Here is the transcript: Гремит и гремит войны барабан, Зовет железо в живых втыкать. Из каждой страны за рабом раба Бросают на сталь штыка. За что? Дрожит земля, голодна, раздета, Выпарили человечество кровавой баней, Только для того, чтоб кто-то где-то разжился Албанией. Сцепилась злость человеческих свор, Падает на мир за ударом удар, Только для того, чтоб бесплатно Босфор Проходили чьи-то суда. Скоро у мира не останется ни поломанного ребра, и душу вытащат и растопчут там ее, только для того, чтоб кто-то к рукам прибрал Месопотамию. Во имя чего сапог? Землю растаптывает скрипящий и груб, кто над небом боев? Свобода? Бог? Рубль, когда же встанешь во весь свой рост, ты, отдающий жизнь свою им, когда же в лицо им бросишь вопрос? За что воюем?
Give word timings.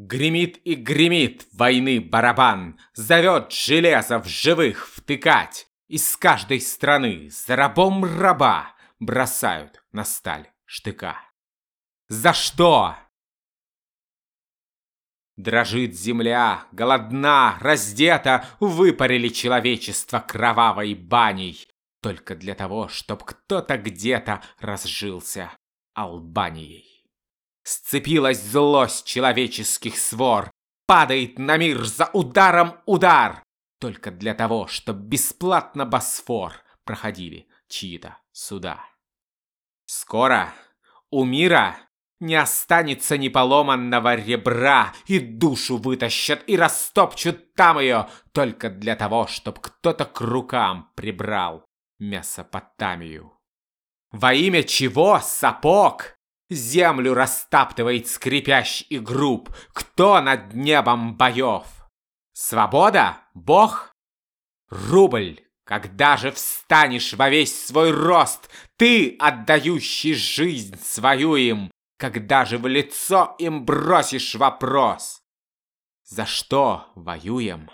Гремит 0.00 0.60
и 0.64 0.76
гремит 0.76 1.48
войны 1.52 2.00
барабан, 2.00 2.78
Зовет 2.94 3.50
железо 3.50 4.20
в 4.20 4.28
живых 4.28 4.88
втыкать. 4.88 5.66
Из 5.88 6.16
каждой 6.16 6.60
страны 6.60 7.30
за 7.30 7.56
рабом 7.56 8.04
раба 8.04 8.76
Бросают 9.00 9.82
на 9.90 10.04
сталь 10.04 10.52
штыка. 10.66 11.16
За 12.06 12.32
что? 12.32 12.94
Дрожит 15.36 15.96
земля, 15.96 16.68
голодна, 16.70 17.58
раздета, 17.60 18.46
Выпарили 18.60 19.26
человечество 19.26 20.20
кровавой 20.20 20.94
баней, 20.94 21.66
Только 22.02 22.36
для 22.36 22.54
того, 22.54 22.86
чтоб 22.86 23.24
кто-то 23.24 23.76
где-то 23.76 24.44
разжился 24.60 25.50
Албанией. 25.94 26.97
Сцепилась 27.68 28.42
злость 28.42 29.04
человеческих 29.04 29.98
свор, 29.98 30.50
Падает 30.86 31.38
на 31.38 31.58
мир 31.58 31.84
за 31.84 32.08
ударом 32.14 32.80
удар, 32.86 33.42
Только 33.78 34.10
для 34.10 34.32
того, 34.32 34.68
чтоб 34.68 34.96
бесплатно 34.96 35.84
Босфор 35.84 36.54
Проходили 36.84 37.46
чьи-то 37.68 38.16
суда. 38.32 38.80
Скоро 39.84 40.54
у 41.10 41.24
мира 41.24 41.76
не 42.20 42.36
останется 42.36 43.18
ни 43.18 43.28
поломанного 43.28 44.14
ребра, 44.14 44.94
и 45.04 45.18
душу 45.18 45.76
вытащат 45.76 46.44
и 46.46 46.56
растопчут 46.56 47.52
там 47.52 47.80
ее, 47.80 48.08
только 48.32 48.70
для 48.70 48.96
того, 48.96 49.26
чтоб 49.26 49.60
кто-то 49.60 50.06
к 50.06 50.22
рукам 50.22 50.90
прибрал 50.94 51.66
Месопотамию. 51.98 53.38
Во 54.10 54.32
имя 54.32 54.62
чего 54.62 55.20
сапог? 55.22 56.17
Землю 56.50 57.14
растаптывает 57.14 58.08
скрипящий 58.08 58.86
и 58.88 58.98
груб, 58.98 59.50
кто 59.72 60.20
над 60.20 60.54
небом 60.54 61.16
боев? 61.16 61.66
Свобода? 62.32 63.18
Бог? 63.34 63.92
Рубль, 64.70 65.40
когда 65.64 66.16
же 66.16 66.30
встанешь 66.30 67.12
во 67.12 67.28
весь 67.28 67.66
свой 67.66 67.90
рост, 67.90 68.48
ты, 68.76 69.16
отдающий 69.18 70.14
жизнь 70.14 70.78
свою 70.82 71.36
им, 71.36 71.70
когда 71.98 72.44
же 72.44 72.56
в 72.58 72.66
лицо 72.66 73.34
им 73.38 73.64
бросишь 73.64 74.34
вопрос? 74.34 75.20
За 76.04 76.24
что 76.24 76.90
воюем? 76.94 77.70